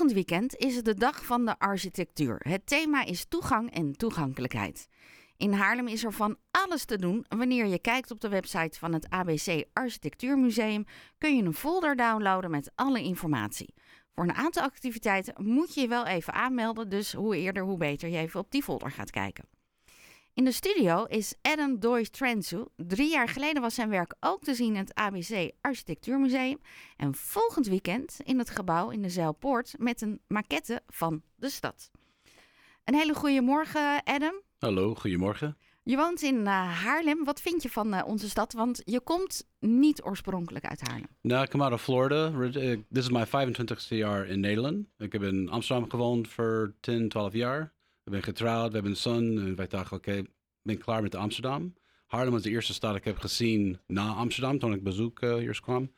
[0.00, 2.40] Volgend weekend is het de dag van de architectuur.
[2.48, 4.88] Het thema is toegang en toegankelijkheid.
[5.36, 7.24] In Haarlem is er van alles te doen.
[7.28, 10.84] Wanneer je kijkt op de website van het ABC Architectuurmuseum
[11.18, 13.74] kun je een folder downloaden met alle informatie.
[14.14, 18.08] Voor een aantal activiteiten moet je je wel even aanmelden, dus hoe eerder hoe beter
[18.08, 19.59] je even op die folder gaat kijken.
[20.34, 22.64] In de studio is Adam Doyce Trensu.
[22.76, 26.58] Drie jaar geleden was zijn werk ook te zien in het ABC Architectuurmuseum.
[26.96, 31.90] En volgend weekend in het gebouw in de Zeilpoort met een maquette van de stad.
[32.84, 34.42] Een hele goede morgen, Adam.
[34.58, 35.56] Hallo, goedemorgen.
[35.82, 37.24] Je woont in uh, Haarlem.
[37.24, 38.52] Wat vind je van uh, onze stad?
[38.52, 41.08] Want je komt niet oorspronkelijk uit Haarlem.
[41.20, 42.48] Nou, ik kom uit Florida.
[42.48, 44.86] Dit is mijn 25ste jaar in Nederland.
[44.98, 47.72] Ik heb in Amsterdam gewoond voor 10, 12 jaar.
[48.10, 49.38] We ben getrouwd, we hebben een zoon.
[49.38, 50.26] En wij dachten, oké, okay,
[50.62, 51.74] ben klaar met Amsterdam.
[52.06, 55.60] Haarlem was de eerste stad ik heb gezien na Amsterdam toen ik bezoek uh, hier
[55.60, 55.92] kwam.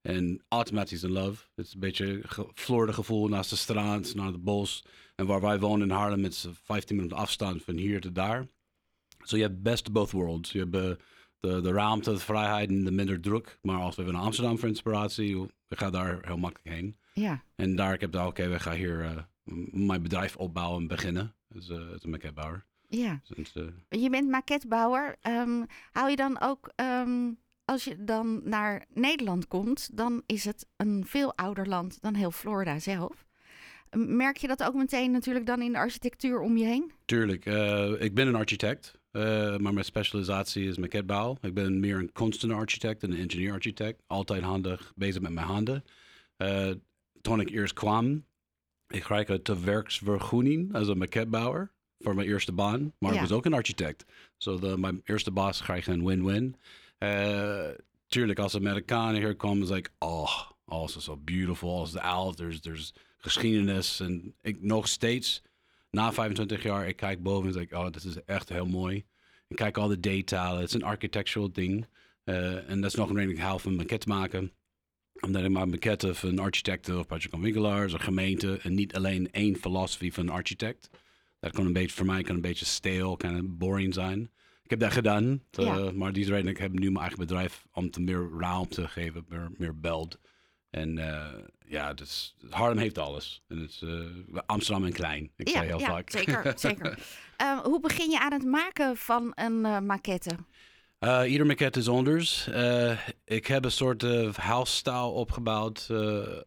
[0.00, 1.44] En automatisch in love.
[1.54, 2.22] Het is een beetje
[2.54, 4.84] Florida gevoel naast de strand, naar het bos.
[5.14, 8.48] En waar wij wonen in Haarlem, met 15 minuten afstand van hier tot daar.
[9.18, 10.52] So je hebt best both worlds.
[10.52, 10.90] Je hebt uh,
[11.40, 13.58] de, de ruimte, de vrijheid en de minder druk.
[13.62, 15.36] Maar als we naar Amsterdam voor inspiratie,
[15.68, 16.96] we gaan daar heel makkelijk heen.
[17.14, 17.42] Ja.
[17.54, 19.16] En daar ik heb ik oké, okay, we gaan hier uh,
[19.86, 21.35] mijn bedrijf opbouwen en beginnen.
[21.56, 22.64] Dus uh, het is een maquettebouwer.
[22.88, 23.20] Ja.
[23.34, 23.52] Dus,
[23.88, 25.16] je bent maquettebouwer.
[25.22, 30.66] Um, hou je dan ook, um, als je dan naar Nederland komt, dan is het
[30.76, 33.24] een veel ouder land dan heel Florida zelf.
[33.96, 36.92] Merk je dat ook meteen natuurlijk dan in de architectuur om je heen?
[37.04, 37.46] Tuurlijk.
[37.46, 39.22] Uh, ik ben een architect, uh,
[39.56, 41.36] maar mijn specialisatie is maquettebouw.
[41.40, 44.02] Ik ben meer een kunstenaar-architect en een engineer-architect.
[44.06, 45.84] Altijd handig bezig met mijn handen.
[46.38, 46.70] Uh,
[47.20, 48.24] toen ik eerst kwam,
[48.88, 52.92] ik kreeg de werksvergunning als een maquettebouwer voor mijn eerste baan.
[52.98, 53.16] Maar Ja.
[53.16, 54.04] ik was ook een architect.
[54.36, 56.56] Zo so mijn eerste baas kreeg een win-win.
[56.98, 57.68] Uh,
[58.06, 60.30] tuurlijk, als Amerikanen hier komen, is like, oh,
[60.64, 64.00] alles is zo beautiful, alles is oud, there's, there's geschiedenis.
[64.00, 65.42] En ik nog steeds,
[65.90, 69.04] na 25 jaar, ik kijk boven en zeg, oh, dit is echt heel mooi.
[69.48, 71.86] Ik kijk al de detail, het is een architectural ding.
[72.24, 74.52] Uh, en dat is nog een reden ik hou van maquette maken
[75.20, 80.12] omdat ik maar maquette van architecten of projectontwikkelaars of gemeenten en niet alleen één filosofie
[80.12, 80.90] van een architect.
[81.40, 84.30] Dat kan een beetje, voor mij kan een beetje stale, kan een boring zijn.
[84.62, 85.90] Ik heb dat gedaan, Ja.
[85.92, 89.24] maar die reden ik heb nu mijn eigen bedrijf om te meer ruimte te geven,
[89.28, 90.18] meer, meer beld.
[90.70, 91.26] En uh,
[91.66, 93.42] ja, dus Harlem heeft alles.
[93.48, 94.04] En het is uh,
[94.46, 95.30] Amsterdam en klein.
[95.36, 96.10] Ik ja, zei heel ja, vaak.
[96.10, 96.52] zeker.
[96.58, 96.98] zeker.
[97.42, 100.36] Uh, hoe begin je aan het maken van een maquette?
[101.06, 102.48] Uh, ieder maquette is anders.
[102.48, 105.88] Uh, ik heb een soort uh, house-style opgebouwd.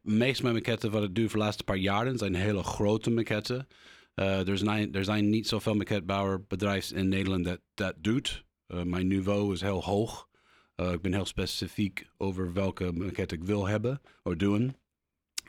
[0.01, 3.67] meest mijn maquetten, wat ik doe voor de laatste paar jaren, zijn hele grote maquetten.
[4.13, 8.45] er, zijn, er zijn niet zoveel maquettebouwerbedrijven in Nederland dat dat doet.
[8.83, 10.27] mijn niveau is heel hoog.
[10.75, 14.75] ik ben heel specifiek over welke maquette ik wil hebben of doen.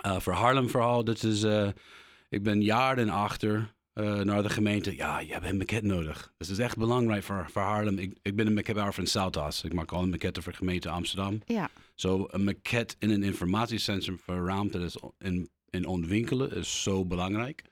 [0.02, 1.44] voor Harlem vooral, dit is,
[2.28, 4.96] ik ben jaren achter uh, naar de gemeente.
[4.96, 6.32] Ja, je hebt een maquette nodig.
[6.38, 7.98] Dat is echt belangrijk voor, voor Haarlem.
[7.98, 9.64] Ik, ik ben een maquettebouwer van Southas.
[9.64, 11.40] Ik maak al een maquette voor gemeente Amsterdam.
[11.46, 11.70] Ja.
[11.94, 17.04] Zo so, een maquette in een informatiecentrum voor ruimte is in, in ontwikkelen is zo
[17.04, 17.62] belangrijk.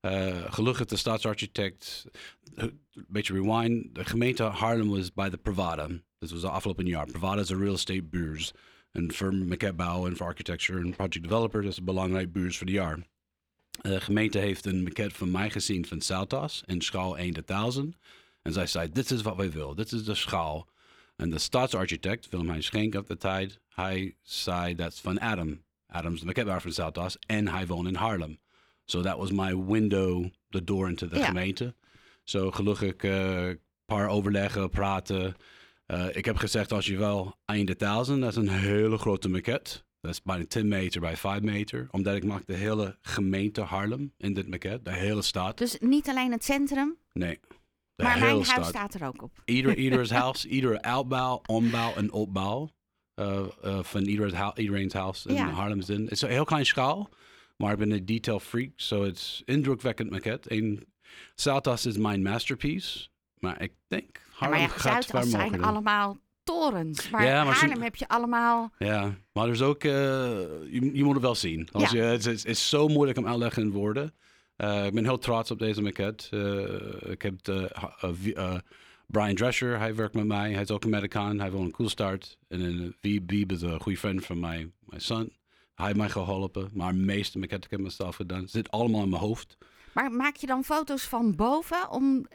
[0.00, 2.06] Uh, gelukkig de staatsarchitect,
[2.54, 5.88] een beetje rewind, de gemeente Haarlem was bij de Privada.
[6.18, 7.06] Dit was de afgelopen jaar.
[7.06, 8.52] Privada is een real estate beurs.
[8.90, 12.66] En voor maquettebouw en voor architecture en project developer, dat is een belangrijk beurs voor
[12.66, 12.98] het jaar.
[13.88, 17.96] De gemeente heeft een maquette van mij gezien van Southas in schaal 1 tot 1000.
[18.42, 20.68] En zij zei, dit is wat wij willen, dit is de schaal.
[21.16, 25.62] En de staatsarchitect, Wilhelm Schenk op de tijd, hij zei, dat is van Adam.
[25.86, 28.38] Adam's de maquettebouwer van Southas en hij woont in Haarlem.
[28.84, 31.24] So that was my window, the door into de Ja.
[31.24, 31.74] gemeente.
[32.22, 35.34] Zo gelukkig een paar overleggen, praten.
[35.86, 39.28] Uh, ik heb gezegd, als je wel 1 tot 1000, dat is een hele grote
[39.28, 39.82] maquette.
[40.04, 41.88] Dat is bijna 10 meter bij 5 meter.
[41.90, 44.82] Omdat ik maak de hele gemeente Haarlem in dit maquette.
[44.82, 45.58] De hele stad.
[45.58, 47.40] Dus niet alleen het centrum, Nee.
[47.94, 48.56] De maar mijn stad.
[48.56, 49.42] huis staat er ook op.
[49.44, 52.70] Ieder, ieders huis, ieder uitbouw, ombouw en opbouw.
[53.20, 55.50] Uh, uh, van ieder, iedereen's huis in Ja.
[55.50, 56.02] Haarlem is in.
[56.02, 57.10] Het is een heel klein schaal.
[57.56, 58.72] Maar ik ben een detail freak.
[58.76, 60.48] So het is indrukwekkend maquette.
[60.48, 60.86] En
[61.34, 63.08] Southas is mijn masterpiece.
[63.38, 67.10] Maar ik denk Ja, maar ja, gaat Zuidas ver zijn allemaal torens.
[67.10, 68.72] Maar, Ja, maar Haarlem heb je allemaal...
[68.78, 69.90] Ja, maar er is ook, eh,
[70.70, 71.68] je, je moet het wel zien.
[71.72, 71.96] Als Ja.
[71.96, 74.14] je, het, is, het is zo moeilijk om uitleggen in woorden.
[74.56, 76.28] Eh, ik ben heel trots op deze maquette.
[77.02, 77.70] Eh, ik heb de,
[78.20, 78.36] wie-
[79.06, 80.52] Brian Drescher, hij werkt met mij.
[80.52, 81.38] Hij is ook een Amerikaan.
[81.40, 82.38] Hij woont in Coolstart.
[82.48, 82.96] En in
[83.26, 85.32] Wieb is een goede vriend van mijn, mijn son.
[85.74, 86.70] Hij heeft mij geholpen.
[86.72, 88.40] Maar de meeste maquettes heb ik mezelf gedaan.
[88.40, 89.56] Het zit allemaal in mijn hoofd.
[89.92, 91.90] Maar maak je dan foto's van boven?
[91.90, 92.26] Om...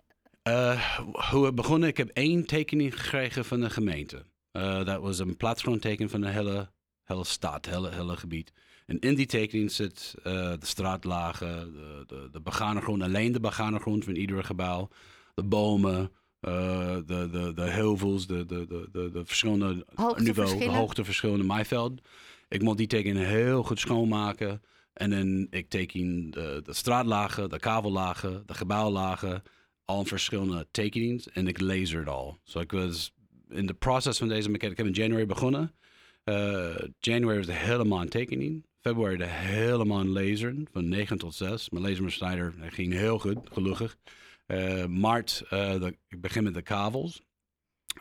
[0.50, 1.00] Eh,
[1.32, 4.26] hoe het begonnen, ik heb één tekening gekregen van de gemeente.
[4.52, 6.70] Eh, dat was een plaatsgrondteken van de hele,
[7.04, 8.52] hele stad, hele, hele gebied.
[8.86, 13.40] En in die tekening zit uh, de straatlagen, de, de, de begane grond, alleen de
[13.40, 14.88] begane grond van ieder gebouw,
[15.34, 16.12] de bomen,
[16.42, 19.86] uh, de, de, de heuvels, de, de, de, de, de verschillende
[20.18, 22.02] niveau, de hoogteverschillen, maaiveld.
[22.48, 24.62] Ik moet die tekening heel goed schoonmaken.
[24.94, 29.44] En dan ik teken de, de straatlagen, de kavellagen, de gebouwlagen,
[29.90, 31.22] al verschillende tekeningen.
[31.34, 32.40] En ik laser het al.
[32.44, 33.14] Zo ik was
[33.50, 34.72] in de proces van deze mechanic.
[34.72, 35.74] Ik heb in januari begonnen.
[36.26, 38.66] Uh, januari was helemaal een tekening.
[38.80, 41.70] Februari de helemaal een laser van 9 tot 6.
[41.70, 43.98] Mijn lasermesnijder ging heel goed, gelukkig.
[44.48, 47.22] Uh, maart, de, ik begin met de kavels.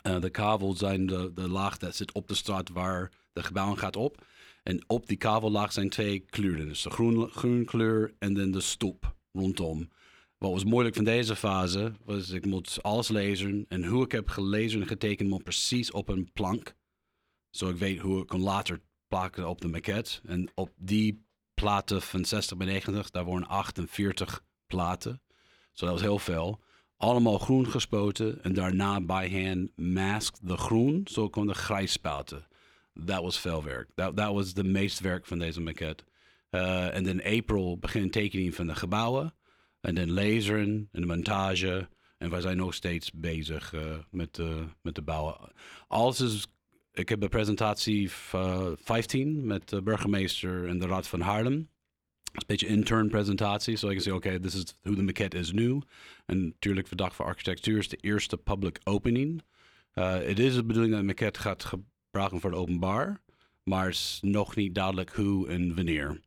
[0.01, 3.95] De kavels zijn de, de laag dat zit op de straat waar de gebouw gaat
[3.95, 4.25] op.
[4.63, 6.67] En op die kavellaag zijn twee kleuren.
[6.67, 9.89] Dus de groen, groen kleur en dan de stoep rondom.
[10.39, 13.65] Wat was moeilijk van deze fase was ik moet alles lezen.
[13.67, 16.75] En hoe ik heb gelezen en getekend moet precies op een plank.
[17.49, 20.19] Zo ik weet hoe ik kan later plakken op de maquette.
[20.25, 25.21] En op die platen van 60 bij 90, daar worden 48 platen.
[25.73, 26.59] Zo dat was heel veel.
[26.97, 31.07] Allemaal groen gespoten en daarna bij hand mask de groen.
[31.11, 32.47] Zo kon de grijs spuiten.
[32.93, 33.89] Dat was veel werk.
[33.95, 36.03] Dat was de meest werk van deze maquette.
[36.51, 39.33] Uh, en in April begin tekening van de gebouwen.
[39.81, 41.89] En dan laseren en de montage.
[42.17, 45.51] En wij zijn nog steeds bezig uh, met, uh, met de bouwen.
[45.87, 46.47] Alles is.
[46.91, 51.53] Ik heb een presentatie 15 met de burgemeester en de Raad van Haarlem.
[51.53, 55.51] Een beetje intern presentatie, zo so ik zeggen, oké, dit is hoe de maquette is
[55.51, 55.81] nu.
[56.25, 59.43] En natuurlijk, de Dag voor Architectuur is de eerste public opening.
[59.91, 63.21] Het is de bedoeling dat de maquette gaat gebruiken voor het openbaar.
[63.63, 66.19] Maar is nog niet duidelijk hoe en wanneer.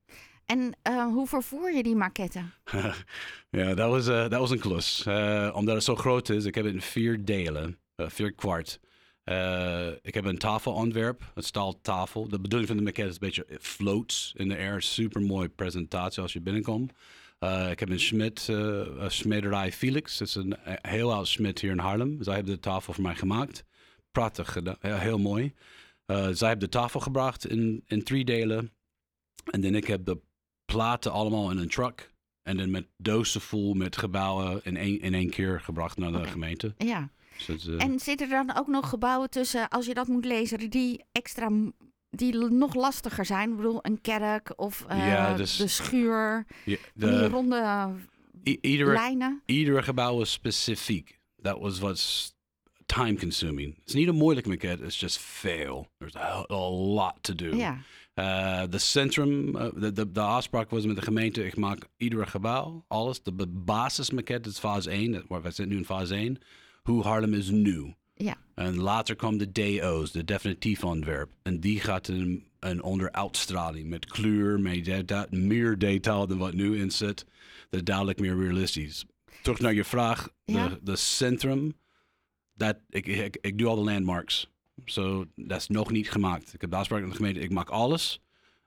[0.46, 2.42] En uh, hoe vervoer je die maquette?
[3.50, 5.04] ja, dat was, uh, dat was een klus.
[5.08, 8.80] Uh, omdat het zo groot is, ik heb het in vier delen, vier kwart.
[10.02, 12.28] ik heb een tafelontwerp, een staaltafel.
[12.28, 14.82] De bedoeling van de maquette is een beetje floats in de air.
[14.82, 16.92] Super mooi presentatie als je binnenkomt.
[17.70, 20.18] ik heb een uh, smederij Felix.
[20.18, 22.22] Het is een heel oud Schmidt hier in Haarlem.
[22.22, 23.64] Zij hebben de tafel voor mij gemaakt.
[24.10, 25.54] Prachtig gedaan, heel mooi.
[26.06, 28.72] zij hebben de tafel gebracht in, in drie delen.
[29.50, 30.20] En dan ik heb de
[30.72, 32.10] platen allemaal in een truck.
[32.42, 36.18] En dan met dozen vol met gebouwen in één, in één keer gebracht naar de
[36.18, 36.30] okay.
[36.30, 36.74] gemeente.
[36.78, 37.10] Ja.
[37.46, 37.82] Dus uh...
[37.82, 41.50] En zitten er dan ook nog gebouwen tussen, als je dat moet lezen, die extra
[42.10, 43.50] die nog lastiger zijn?
[43.50, 47.90] Ik bedoel, een kerk of uh, ja, dus, de schuur, ja, de, die ronde
[48.42, 49.42] iedere, lijnen.
[49.46, 51.20] Iedere gebouw is specifiek.
[51.36, 52.34] Dat was what's
[52.86, 53.74] time consuming.
[53.78, 55.88] Het is niet een moeilijke maquette, it's just veel.
[55.98, 57.56] There's a, a lot to do.
[57.56, 57.78] Ja.
[58.14, 62.26] Uh, de centrum, uh, de, de, de, afspraak was met de gemeente, ik maak ieder
[62.26, 63.22] gebouw, alles.
[63.22, 66.38] De basismaquette is fase 1, waar we zitten nu in fase 1.
[66.82, 67.94] Hoe Harlem is nu.
[68.14, 68.36] Ja.
[68.54, 71.32] En later komen de DO's, de definitief ontwerp.
[71.42, 76.54] En die gaat een, een onder uitstraling met kleur, met data, meer detail dan wat
[76.54, 77.26] nu in zit.
[77.70, 79.04] Dat duidelijk meer realistisch.
[79.42, 80.68] Terug naar je vraag, ja.
[80.68, 81.72] de, de centrum,
[82.54, 84.50] dat, ik, ik, ik doe al de landmarks.
[84.84, 86.54] Zo, dat is nog niet gemaakt.
[86.54, 88.20] Ik heb de afspraak met de gemeente, ik maak alles.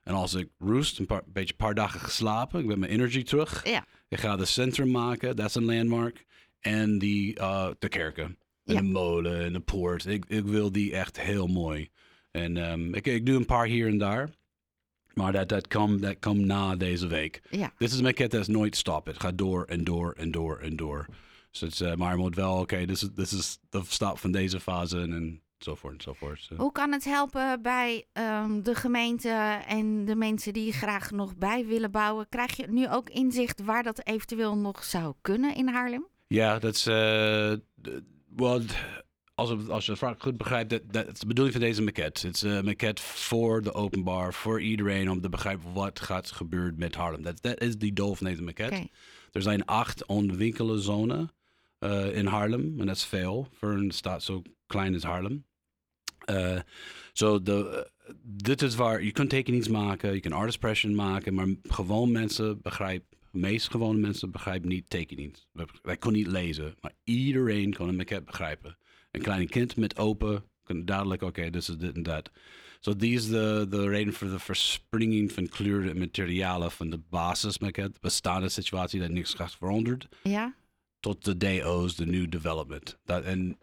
[0.03, 3.23] En als ik roost, een paar, beetje een paar dagen geslapen, ik ben mijn energy
[3.23, 3.67] terug.
[3.67, 3.85] Ja.
[4.07, 6.25] Ik ga de centrum maken, dat is een landmark.
[6.59, 8.37] En die, uh, de kerken.
[8.65, 8.81] En ja.
[8.81, 10.05] de molen en de poort.
[10.05, 11.89] Ik, ik wil die echt heel mooi.
[12.31, 14.29] En um, ik, ik doe een paar hier en daar.
[15.13, 17.41] Maar dat, dat komt dat komt na deze week.
[17.49, 17.73] Ja.
[17.77, 19.13] Dit is een maquette dat is nooit stoppen.
[19.13, 21.05] Het gaat door en door en door en door.
[21.51, 24.17] Dus het, uh, maar je moet wel, oké, okay, dit is, dit is de stap
[24.17, 24.99] van deze fase.
[24.99, 26.49] En enzovoort enzovoort.
[26.57, 29.29] Hoe kan het helpen bij um, de gemeente
[29.67, 32.29] en de mensen die graag nog bij willen bouwen?
[32.29, 36.07] Krijg je nu ook inzicht waar dat eventueel nog zou kunnen in Haarlem?
[36.27, 36.83] Ja, dat is.
[38.35, 38.61] Well,
[39.35, 42.27] als, als je de vraag goed begrijpt, dat, dat is de bedoeling van deze maquette.
[42.27, 46.75] Het is een maquette voor de openbaar, voor iedereen om te begrijpen wat gaat gebeuren
[46.77, 47.21] met Haarlem.
[47.21, 48.75] Dat, dat is die doel van deze maquette.
[48.75, 48.89] Okay.
[49.31, 51.27] Er zijn acht ontwikkelde zones
[51.79, 52.79] uh, in Haarlem.
[52.79, 55.45] En dat is veel voor een stad zo klein als Haarlem.
[56.29, 56.59] Uh,
[57.13, 61.33] so de, uh, dit is waar je kunt tekeningen maken, je kunt artist impression maken,
[61.33, 65.33] maar gewoon mensen begrijpen, de meest gewone mensen begrijpen niet tekeningen.
[65.81, 68.77] Wij kunnen niet lezen, maar iedereen kan een maquette begrijpen.
[69.11, 72.31] Een klein kind met open kan duidelijk, oké, okay, dit is dit en dat.
[72.79, 76.99] Zo die is de, de reden voor de verspringing van kleuren en materialen van de
[77.09, 80.07] basis de bestaande situatie dat niks gaat veranderd.
[80.23, 80.55] Ja
[80.99, 82.97] tot de DO's, de new development.
[83.05, 83.57] Dat, en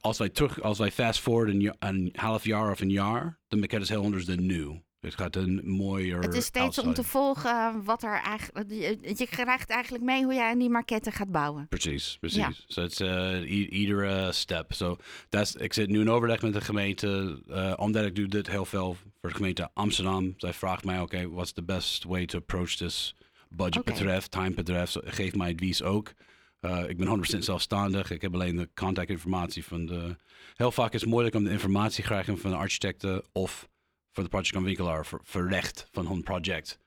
[0.00, 3.56] als wij terug, als wij fast forward een, een half jaar of een jaar, de
[3.56, 4.80] maquette is heel anders dan nu.
[5.00, 6.18] Het gaat een mooier.
[6.20, 8.70] Het is steeds om te volgen wat er eigenlijk.
[8.70, 11.68] Je, je krijgt eigenlijk mee hoe jij aan die maquette gaat bouwen.
[11.68, 12.38] Precies, precies.
[12.38, 12.52] Ja.
[12.66, 14.72] So it's uh, i- ieder uh, step.
[14.72, 14.96] So
[15.28, 18.64] that's, ik zit nu in overleg met de gemeente, uh, omdat ik doe dit heel
[18.64, 20.34] veel voor de gemeente Amsterdam.
[20.36, 23.14] Zij vraagt mij, oké, what's the best way to approach this
[23.48, 24.92] budget betreft, time betreft.
[24.92, 26.12] So, geef mij advies ook.
[26.60, 28.10] Uh, ik ben 100% zelfstandig.
[28.10, 30.16] Ik heb alleen de contactinformatie van de...
[30.54, 33.68] Heel vaak is het moeilijk om de informatie te krijgen van de architecten of
[34.12, 36.78] voor de projectontwikkelaar voor, voor recht van hun project.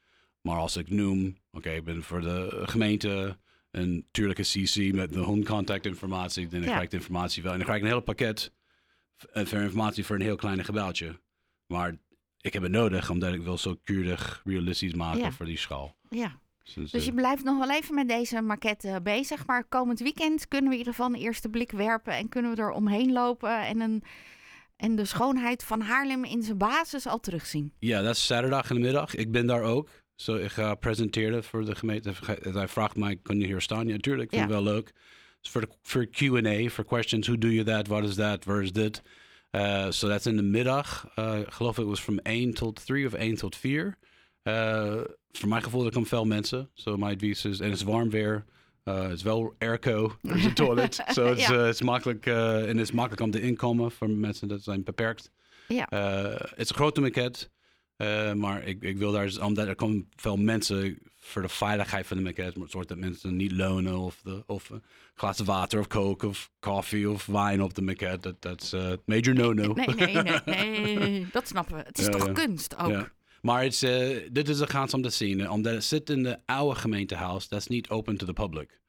[0.42, 3.38] Maar als ik noem, oké, ik ben voor de gemeente
[3.72, 6.66] een tuurlijke CC met de hun contactinformatie, dan Ja.
[6.66, 7.52] krijg ik de informatie wel.
[7.52, 8.54] En dan krijg ik een hele pakket
[9.34, 11.20] eh, voor informatie voor een heel klein gebouwtje.
[11.66, 11.98] Maar
[12.42, 15.32] ik heb het nodig omdat ik wil zo keurig realistisch maken Ja.
[15.32, 15.96] voor die schaal.
[16.10, 16.40] Ja.
[16.64, 19.46] Dus, Dus eh, je blijft nog wel even met deze maquette bezig.
[19.46, 22.14] Maar komend weekend kunnen we in ieder geval een eerste blik werpen.
[22.14, 23.66] En kunnen we er omheen lopen.
[23.66, 24.04] En, een,
[24.76, 27.74] en de schoonheid van Haarlem in zijn basis al terugzien.
[27.80, 29.16] Ja, dat is zaterdag in de middag.
[29.16, 29.90] Ik ben daar ook.
[30.16, 32.12] Zo, ik ga presenteren voor de gemeente.
[32.42, 33.88] Hij vraagt mij, kun je hier staan?
[33.88, 34.30] Ja, natuurlijk.
[34.30, 34.54] Vind ik Ja.
[34.56, 34.92] wel leuk.
[35.42, 37.28] Dus voor, de, voor Q&A, voor questions.
[37.28, 37.88] Hoe doe je dat?
[37.88, 38.44] Wat is dat?
[38.46, 39.02] Waar is dit?
[39.52, 41.12] Uh, so dat is in de middag.
[41.20, 43.98] Uh, ik geloof het was van 1 tot 3 of 1 tot 4.
[44.44, 45.02] Uh,
[45.32, 46.70] voor mijn gevoel, er komen veel mensen.
[46.74, 48.46] So mijn advies is, en het is warm weer.
[48.86, 50.96] Uh, het is wel airco, er is een toilet.
[51.08, 51.54] so het is, Ja.
[51.54, 54.84] het is makkelijk, uh, en het is makkelijk om te inkomen voor mensen dat zijn
[54.84, 55.32] beperkt.
[55.68, 55.88] Ja.
[55.94, 57.48] Uh, het is een grote maquette.
[57.98, 62.08] Uh, maar ik, ik wil daar, dus- omdat er komen veel mensen voor de veiligheid
[62.08, 64.84] van de maquette, maar soort dat mensen niet lonen of, de, of een
[65.16, 68.20] glas water of coke of koffie of wijn op de maquette.
[68.20, 69.74] Dat dat is uh, major no-no.
[69.74, 71.28] Nee, nee, nee, nee.
[71.32, 71.82] Dat snappen we.
[71.86, 72.90] Het is toch kunst ook?
[72.90, 73.12] Ja.
[73.42, 75.40] Maar het is, eh, dit is de gaans om te zien.
[75.42, 78.80] eh, Omdat het zit in de oude gemeentehuis, dat is niet open to the public.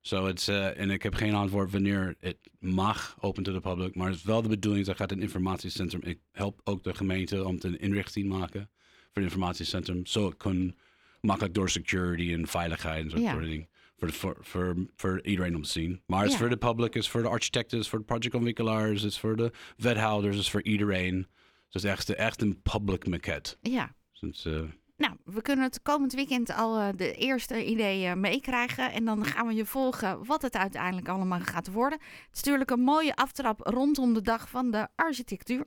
[0.00, 3.94] So it's, eh, en ik heb geen antwoord wanneer het mag open to the public.
[3.94, 6.00] Maar het is wel de bedoeling, dat gaat een informatiecentrum.
[6.02, 8.70] Ik help ook de gemeente om een inrichting te maken
[9.12, 10.06] voor het informatiecentrum.
[10.06, 10.74] Zo het kan
[11.20, 13.68] makkelijk door security en veiligheid en zo soort dingen.
[13.96, 16.02] Voor, voor, voor, voor iedereen om te zien.
[16.06, 18.04] Maar het is voor de public, het is voor de architecten, het is voor de
[18.04, 21.26] projectontwikkelaars, het is voor de wethouders, het is voor iedereen.
[21.74, 23.56] Dus echt, echt een public maquette.
[23.60, 23.94] Ja.
[24.20, 24.62] Dus, eh,
[24.96, 28.92] Nou, we kunnen het komend weekend al eh, de eerste ideeën meekrijgen.
[28.92, 31.98] En dan gaan we je volgen wat het uiteindelijk allemaal gaat worden.
[31.98, 35.66] Het is natuurlijk een mooie aftrap rondom de dag van de architectuur.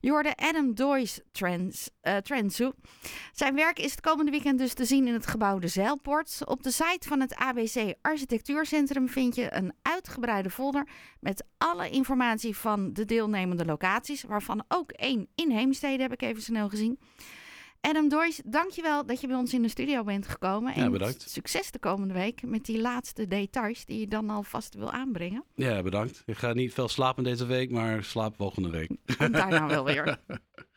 [0.00, 2.16] Je hoorde Adam Doyce Trends, eh.
[3.32, 6.44] Zijn werk is het komende weekend dus te zien in het gebouw De.
[6.44, 10.88] Op de site van het ABC Architectuurcentrum vind je een uitgebreide folder
[11.20, 14.22] met alle informatie van de deelnemende locaties.
[14.22, 16.98] Waarvan ook één in Heemstede heb ik even snel gezien.
[17.82, 20.72] Adam Doyce, dankjewel dat je bij ons in de studio bent gekomen.
[20.76, 21.30] Ja, en bedankt.
[21.30, 25.44] succes de komende week met die laatste details die je dan alvast wil aanbrengen.
[25.54, 26.22] ja, bedankt.
[26.26, 28.90] Ik ga niet veel slapen deze week, maar slaap volgende week.
[29.18, 30.16] Komt daar nou wel weer.